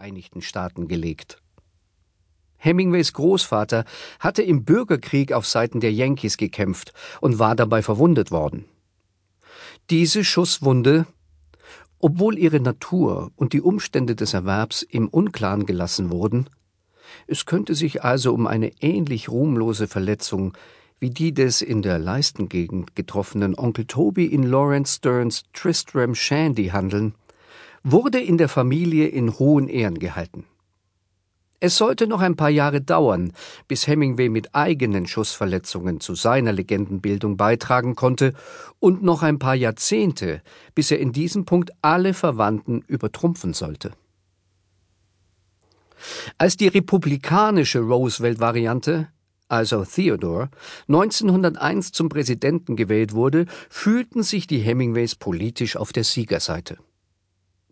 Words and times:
Vereinigten 0.00 0.40
Staaten 0.40 0.88
gelegt. 0.88 1.42
Hemingways 2.56 3.12
Großvater 3.12 3.84
hatte 4.18 4.40
im 4.40 4.64
Bürgerkrieg 4.64 5.34
auf 5.34 5.46
Seiten 5.46 5.80
der 5.80 5.92
Yankees 5.92 6.38
gekämpft 6.38 6.94
und 7.20 7.38
war 7.38 7.54
dabei 7.54 7.82
verwundet 7.82 8.30
worden. 8.30 8.64
Diese 9.90 10.24
Schusswunde, 10.24 11.04
obwohl 11.98 12.38
ihre 12.38 12.60
Natur 12.60 13.30
und 13.36 13.52
die 13.52 13.60
Umstände 13.60 14.16
des 14.16 14.32
Erwerbs 14.32 14.80
im 14.80 15.06
Unklaren 15.06 15.66
gelassen 15.66 16.10
wurden, 16.10 16.48
es 17.26 17.44
könnte 17.44 17.74
sich 17.74 18.02
also 18.02 18.32
um 18.32 18.46
eine 18.46 18.72
ähnlich 18.80 19.28
ruhmlose 19.28 19.86
Verletzung 19.86 20.56
wie 20.98 21.10
die 21.10 21.34
des 21.34 21.60
in 21.60 21.82
der 21.82 21.98
Leistengegend 21.98 22.96
getroffenen 22.96 23.54
Onkel 23.54 23.84
Toby 23.84 24.24
in 24.24 24.44
Lawrence 24.44 24.96
Stearns 24.96 25.42
Tristram 25.52 26.14
Shandy 26.14 26.68
handeln, 26.68 27.14
wurde 27.82 28.20
in 28.20 28.38
der 28.38 28.48
Familie 28.48 29.08
in 29.08 29.38
hohen 29.38 29.68
Ehren 29.68 29.98
gehalten. 29.98 30.44
Es 31.62 31.76
sollte 31.76 32.06
noch 32.06 32.20
ein 32.22 32.36
paar 32.36 32.48
Jahre 32.48 32.80
dauern, 32.80 33.34
bis 33.68 33.86
Hemingway 33.86 34.30
mit 34.30 34.54
eigenen 34.54 35.06
Schussverletzungen 35.06 36.00
zu 36.00 36.14
seiner 36.14 36.52
Legendenbildung 36.52 37.36
beitragen 37.36 37.94
konnte, 37.96 38.32
und 38.78 39.02
noch 39.02 39.22
ein 39.22 39.38
paar 39.38 39.54
Jahrzehnte, 39.54 40.40
bis 40.74 40.90
er 40.90 40.98
in 40.98 41.12
diesem 41.12 41.44
Punkt 41.44 41.70
alle 41.82 42.14
Verwandten 42.14 42.80
übertrumpfen 42.86 43.52
sollte. 43.52 43.92
Als 46.38 46.56
die 46.56 46.68
republikanische 46.68 47.80
Roosevelt-Variante, 47.80 49.08
also 49.48 49.84
Theodore, 49.84 50.48
1901 50.88 51.92
zum 51.92 52.08
Präsidenten 52.08 52.74
gewählt 52.74 53.12
wurde, 53.12 53.44
fühlten 53.68 54.22
sich 54.22 54.46
die 54.46 54.60
Hemingways 54.60 55.14
politisch 55.14 55.76
auf 55.76 55.92
der 55.92 56.04
Siegerseite. 56.04 56.78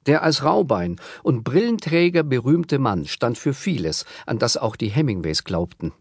Der 0.08 0.22
als 0.22 0.42
Raubein 0.42 0.96
und 1.22 1.44
Brillenträger 1.44 2.22
berühmte 2.22 2.78
Mann 2.78 3.04
stand 3.04 3.36
für 3.36 3.52
vieles, 3.52 4.06
an 4.24 4.38
das 4.38 4.56
auch 4.56 4.74
die 4.74 4.88
Hemingways 4.88 5.44
glaubten. 5.44 5.92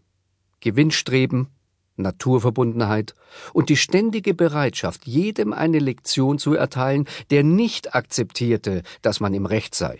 Gewinnstreben, 0.60 1.48
Naturverbundenheit 1.96 3.14
und 3.52 3.68
die 3.68 3.76
ständige 3.76 4.32
Bereitschaft, 4.32 5.06
jedem 5.06 5.52
eine 5.52 5.78
Lektion 5.78 6.38
zu 6.38 6.54
erteilen, 6.54 7.06
der 7.30 7.44
nicht 7.44 7.94
akzeptierte, 7.94 8.82
dass 9.02 9.20
man 9.20 9.34
im 9.34 9.44
Recht 9.44 9.74
sei. 9.74 9.98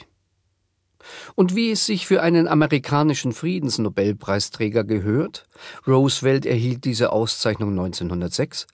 Und 1.34 1.54
wie 1.54 1.70
es 1.70 1.84
sich 1.84 2.06
für 2.06 2.22
einen 2.22 2.48
amerikanischen 2.48 3.32
Friedensnobelpreisträger 3.32 4.84
gehört, 4.84 5.46
Roosevelt 5.86 6.46
erhielt 6.46 6.86
diese 6.86 7.12
Auszeichnung 7.12 7.70
1906, 7.70 8.66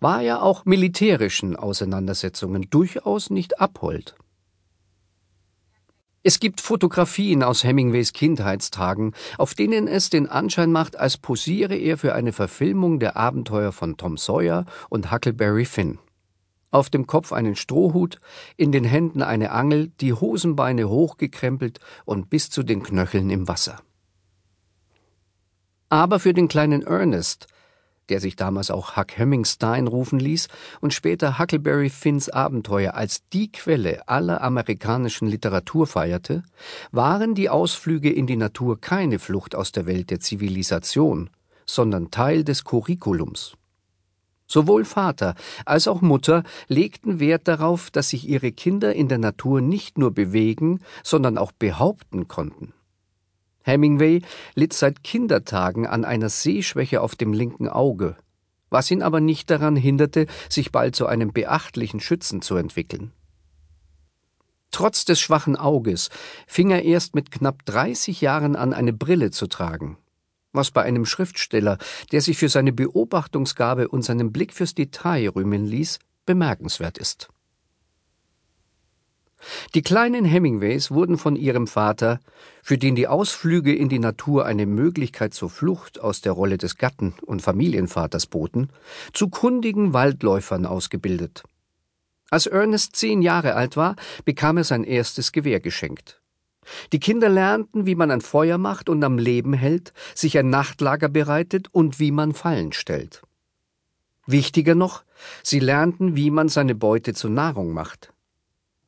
war 0.00 0.22
er 0.22 0.42
auch 0.42 0.66
militärischen 0.66 1.56
Auseinandersetzungen 1.56 2.68
durchaus 2.68 3.30
nicht 3.30 3.58
abhold. 3.58 4.16
Es 6.24 6.38
gibt 6.38 6.60
Fotografien 6.60 7.42
aus 7.42 7.64
Hemingways 7.64 8.12
Kindheitstagen, 8.12 9.12
auf 9.38 9.54
denen 9.54 9.88
es 9.88 10.08
den 10.08 10.28
Anschein 10.28 10.70
macht, 10.70 10.96
als 10.96 11.16
posiere 11.16 11.74
er 11.74 11.98
für 11.98 12.14
eine 12.14 12.32
Verfilmung 12.32 13.00
der 13.00 13.16
Abenteuer 13.16 13.72
von 13.72 13.96
Tom 13.96 14.16
Sawyer 14.16 14.64
und 14.88 15.10
Huckleberry 15.10 15.64
Finn. 15.64 15.98
Auf 16.70 16.90
dem 16.90 17.08
Kopf 17.08 17.32
einen 17.32 17.56
Strohhut, 17.56 18.20
in 18.56 18.70
den 18.70 18.84
Händen 18.84 19.20
eine 19.20 19.50
Angel, 19.50 19.88
die 20.00 20.12
Hosenbeine 20.12 20.88
hochgekrempelt 20.88 21.80
und 22.04 22.30
bis 22.30 22.50
zu 22.50 22.62
den 22.62 22.84
Knöcheln 22.84 23.28
im 23.28 23.48
Wasser. 23.48 23.80
Aber 25.88 26.20
für 26.20 26.32
den 26.32 26.46
kleinen 26.46 26.82
Ernest 26.82 27.48
der 28.08 28.20
sich 28.20 28.36
damals 28.36 28.70
auch 28.70 28.96
Huck 28.96 29.16
Hemmingstein 29.16 29.86
rufen 29.86 30.18
ließ 30.18 30.48
und 30.80 30.94
später 30.94 31.38
Huckleberry 31.38 31.90
Finns 31.90 32.28
Abenteuer 32.28 32.94
als 32.94 33.22
die 33.32 33.50
Quelle 33.50 34.08
aller 34.08 34.42
amerikanischen 34.42 35.28
Literatur 35.28 35.86
feierte, 35.86 36.42
waren 36.90 37.34
die 37.34 37.48
Ausflüge 37.48 38.12
in 38.12 38.26
die 38.26 38.36
Natur 38.36 38.80
keine 38.80 39.18
Flucht 39.18 39.54
aus 39.54 39.72
der 39.72 39.86
Welt 39.86 40.10
der 40.10 40.20
Zivilisation, 40.20 41.30
sondern 41.66 42.10
Teil 42.10 42.44
des 42.44 42.64
Curriculums. 42.64 43.56
Sowohl 44.46 44.84
Vater 44.84 45.34
als 45.64 45.88
auch 45.88 46.02
Mutter 46.02 46.42
legten 46.68 47.20
Wert 47.20 47.48
darauf, 47.48 47.90
dass 47.90 48.10
sich 48.10 48.28
ihre 48.28 48.52
Kinder 48.52 48.94
in 48.94 49.08
der 49.08 49.16
Natur 49.16 49.62
nicht 49.62 49.96
nur 49.96 50.12
bewegen, 50.12 50.80
sondern 51.02 51.38
auch 51.38 51.52
behaupten 51.52 52.28
konnten. 52.28 52.74
Hemingway 53.64 54.22
litt 54.54 54.72
seit 54.72 55.04
Kindertagen 55.04 55.86
an 55.86 56.04
einer 56.04 56.28
Sehschwäche 56.28 57.00
auf 57.00 57.16
dem 57.16 57.32
linken 57.32 57.68
Auge, 57.68 58.16
was 58.70 58.90
ihn 58.90 59.02
aber 59.02 59.20
nicht 59.20 59.50
daran 59.50 59.76
hinderte, 59.76 60.26
sich 60.48 60.72
bald 60.72 60.96
zu 60.96 61.06
einem 61.06 61.32
beachtlichen 61.32 62.00
Schützen 62.00 62.42
zu 62.42 62.56
entwickeln. 62.56 63.12
Trotz 64.70 65.04
des 65.04 65.20
schwachen 65.20 65.56
Auges 65.56 66.08
fing 66.46 66.70
er 66.70 66.82
erst 66.82 67.14
mit 67.14 67.30
knapp 67.30 67.64
30 67.66 68.22
Jahren 68.22 68.56
an, 68.56 68.72
eine 68.72 68.94
Brille 68.94 69.30
zu 69.30 69.46
tragen, 69.46 69.98
was 70.52 70.70
bei 70.70 70.82
einem 70.82 71.04
Schriftsteller, 71.04 71.78
der 72.10 72.22
sich 72.22 72.38
für 72.38 72.48
seine 72.48 72.72
Beobachtungsgabe 72.72 73.88
und 73.88 74.02
seinen 74.02 74.32
Blick 74.32 74.54
fürs 74.54 74.74
Detail 74.74 75.28
rühmen 75.28 75.66
ließ, 75.66 75.98
bemerkenswert 76.24 76.96
ist. 76.98 77.28
Die 79.74 79.82
kleinen 79.82 80.24
Hemingways 80.24 80.90
wurden 80.90 81.18
von 81.18 81.36
ihrem 81.36 81.66
Vater, 81.66 82.20
für 82.62 82.78
den 82.78 82.94
die 82.94 83.08
Ausflüge 83.08 83.74
in 83.74 83.88
die 83.88 83.98
Natur 83.98 84.46
eine 84.46 84.66
Möglichkeit 84.66 85.34
zur 85.34 85.50
Flucht 85.50 86.00
aus 86.00 86.20
der 86.20 86.32
Rolle 86.32 86.58
des 86.58 86.76
Gatten 86.76 87.14
und 87.22 87.42
Familienvaters 87.42 88.26
boten, 88.26 88.70
zu 89.12 89.28
kundigen 89.28 89.92
Waldläufern 89.92 90.66
ausgebildet. 90.66 91.42
Als 92.30 92.46
Ernest 92.46 92.96
zehn 92.96 93.20
Jahre 93.20 93.54
alt 93.54 93.76
war, 93.76 93.96
bekam 94.24 94.56
er 94.56 94.64
sein 94.64 94.84
erstes 94.84 95.32
Gewehr 95.32 95.60
geschenkt. 95.60 96.22
Die 96.92 97.00
Kinder 97.00 97.28
lernten, 97.28 97.86
wie 97.86 97.94
man 97.94 98.10
ein 98.10 98.20
Feuer 98.20 98.56
macht 98.56 98.88
und 98.88 99.02
am 99.02 99.18
Leben 99.18 99.52
hält, 99.52 99.92
sich 100.14 100.38
ein 100.38 100.48
Nachtlager 100.48 101.08
bereitet 101.08 101.68
und 101.72 101.98
wie 101.98 102.12
man 102.12 102.32
Fallen 102.32 102.72
stellt. 102.72 103.22
Wichtiger 104.26 104.74
noch, 104.74 105.02
sie 105.42 105.58
lernten, 105.58 106.14
wie 106.14 106.30
man 106.30 106.48
seine 106.48 106.74
Beute 106.74 107.12
zur 107.12 107.30
Nahrung 107.30 107.72
macht. 107.72 108.12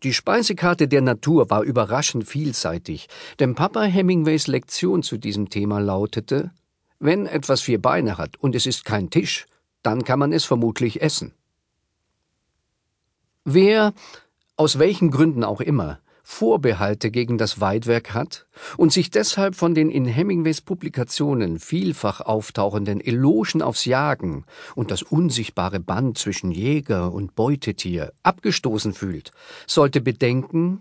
Die 0.05 0.13
Speisekarte 0.13 0.87
der 0.87 1.01
Natur 1.01 1.49
war 1.49 1.63
überraschend 1.63 2.29
vielseitig, 2.29 3.09
denn 3.41 3.55
Papa 3.55 3.85
Hemingways 3.85 4.49
Lektion 4.49 5.03
zu 5.03 5.17
diesem 5.17 5.49
Thema 5.49 5.79
lautete 5.79 6.53
Wenn 6.99 7.25
etwas 7.25 7.63
vier 7.63 7.81
Beine 7.81 8.19
hat 8.19 8.37
und 8.37 8.55
es 8.55 8.67
ist 8.67 8.85
kein 8.85 9.09
Tisch, 9.09 9.47
dann 9.83 10.05
kann 10.05 10.19
man 10.19 10.35
es 10.35 10.45
vermutlich 10.45 11.01
essen. 11.01 11.33
Wer, 13.47 13.95
aus 14.57 14.79
welchen 14.79 15.11
Gründen 15.11 15.43
auch 15.43 15.63
immer, 15.63 16.01
Vorbehalte 16.27 17.11
gegen 17.11 17.37
das 17.37 17.61
Weidwerk 17.61 18.15
hat 18.15 18.47
und 18.79 18.93
sich 18.93 19.11
deshalb 19.11 19.55
von 19.55 19.75
den 19.75 19.91
in 19.91 20.07
Hemingways 20.07 20.63
Publikationen 20.63 21.61
vielfach 21.61 22.23
auftauchenden 22.23 23.01
Elogen 23.01 23.61
aufs 23.61 23.85
Jagen 23.85 24.47
und 24.75 24.91
das 24.91 25.03
unsichtbare 25.03 25.81
Band 25.81 26.17
zwischen 26.17 26.51
Jäger 26.51 27.13
und 27.13 27.35
Beutetier 27.35 28.13
abgestoßen 28.23 28.95
fühlt, 28.95 29.33
sollte 29.67 30.01
bedenken, 30.01 30.81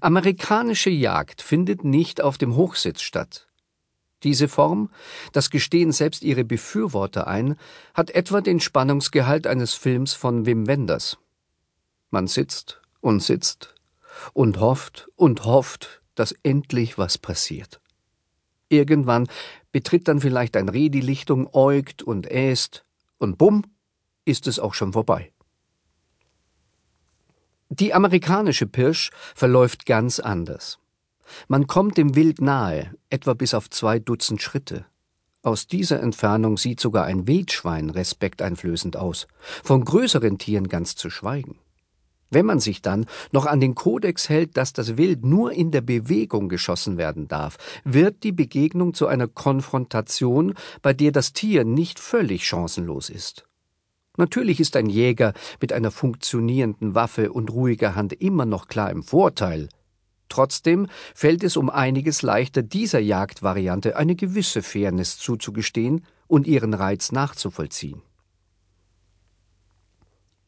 amerikanische 0.00 0.90
Jagd 0.90 1.40
findet 1.40 1.84
nicht 1.84 2.20
auf 2.20 2.36
dem 2.36 2.56
Hochsitz 2.56 3.00
statt. 3.00 3.46
Diese 4.24 4.48
Form, 4.48 4.90
das 5.32 5.50
gestehen 5.50 5.92
selbst 5.92 6.24
ihre 6.24 6.44
Befürworter 6.44 7.28
ein, 7.28 7.54
hat 7.94 8.10
etwa 8.10 8.40
den 8.40 8.58
Spannungsgehalt 8.58 9.46
eines 9.46 9.74
Films 9.74 10.14
von 10.14 10.46
Wim 10.46 10.66
Wenders. 10.66 11.16
Man 12.10 12.26
sitzt 12.26 12.82
und 13.00 13.22
sitzt 13.22 13.77
und 14.32 14.60
hofft 14.60 15.08
und 15.16 15.44
hofft, 15.44 16.02
dass 16.14 16.32
endlich 16.42 16.98
was 16.98 17.18
passiert. 17.18 17.80
Irgendwann 18.68 19.28
betritt 19.72 20.08
dann 20.08 20.20
vielleicht 20.20 20.56
ein 20.56 20.68
Reh 20.68 20.88
die 20.88 21.00
Lichtung, 21.00 21.48
äugt 21.52 22.02
und 22.02 22.30
äst, 22.30 22.84
und 23.18 23.38
bumm, 23.38 23.64
ist 24.24 24.46
es 24.46 24.58
auch 24.58 24.74
schon 24.74 24.92
vorbei. 24.92 25.32
Die 27.70 27.92
amerikanische 27.92 28.66
Pirsch 28.66 29.10
verläuft 29.34 29.86
ganz 29.86 30.20
anders. 30.20 30.78
Man 31.48 31.66
kommt 31.66 31.98
dem 31.98 32.14
Wild 32.14 32.40
nahe, 32.40 32.94
etwa 33.10 33.34
bis 33.34 33.52
auf 33.54 33.68
zwei 33.68 33.98
Dutzend 33.98 34.40
Schritte. 34.40 34.86
Aus 35.42 35.66
dieser 35.66 36.00
Entfernung 36.00 36.56
sieht 36.56 36.80
sogar 36.80 37.04
ein 37.04 37.26
Wildschwein 37.26 37.90
respekteinflößend 37.90 38.96
aus, 38.96 39.26
von 39.62 39.84
größeren 39.84 40.38
Tieren 40.38 40.68
ganz 40.68 40.96
zu 40.96 41.10
schweigen. 41.10 41.58
Wenn 42.30 42.44
man 42.44 42.60
sich 42.60 42.82
dann 42.82 43.06
noch 43.32 43.46
an 43.46 43.60
den 43.60 43.74
Kodex 43.74 44.28
hält, 44.28 44.56
dass 44.56 44.72
das 44.72 44.96
Wild 44.96 45.24
nur 45.24 45.52
in 45.52 45.70
der 45.70 45.80
Bewegung 45.80 46.48
geschossen 46.48 46.98
werden 46.98 47.26
darf, 47.26 47.56
wird 47.84 48.22
die 48.22 48.32
Begegnung 48.32 48.92
zu 48.92 49.06
einer 49.06 49.28
Konfrontation, 49.28 50.54
bei 50.82 50.92
der 50.92 51.12
das 51.12 51.32
Tier 51.32 51.64
nicht 51.64 51.98
völlig 51.98 52.46
chancenlos 52.46 53.08
ist. 53.08 53.46
Natürlich 54.18 54.60
ist 54.60 54.76
ein 54.76 54.90
Jäger 54.90 55.32
mit 55.60 55.72
einer 55.72 55.90
funktionierenden 55.90 56.94
Waffe 56.94 57.32
und 57.32 57.50
ruhiger 57.50 57.94
Hand 57.94 58.12
immer 58.12 58.44
noch 58.44 58.66
klar 58.66 58.90
im 58.90 59.02
Vorteil. 59.02 59.68
Trotzdem 60.28 60.88
fällt 61.14 61.44
es 61.44 61.56
um 61.56 61.70
einiges 61.70 62.22
leichter, 62.22 62.62
dieser 62.62 62.98
Jagdvariante 62.98 63.96
eine 63.96 64.16
gewisse 64.16 64.62
Fairness 64.62 65.18
zuzugestehen 65.18 66.04
und 66.26 66.46
ihren 66.46 66.74
Reiz 66.74 67.12
nachzuvollziehen. 67.12 68.02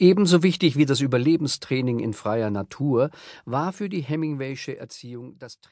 Ebenso 0.00 0.42
wichtig 0.42 0.76
wie 0.76 0.86
das 0.86 1.02
Überlebenstraining 1.02 1.98
in 1.98 2.14
freier 2.14 2.48
Natur 2.50 3.10
war 3.44 3.70
für 3.74 3.90
die 3.90 4.00
Hemingwaysche 4.00 4.78
Erziehung 4.78 5.38
das 5.38 5.60
Training 5.60 5.70